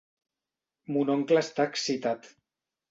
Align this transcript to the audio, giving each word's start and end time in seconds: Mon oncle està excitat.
Mon 0.95 1.13
oncle 1.17 1.45
està 1.47 1.71
excitat. 1.75 2.31